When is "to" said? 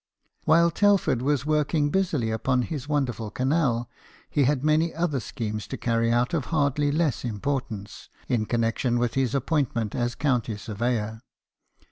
5.67-5.77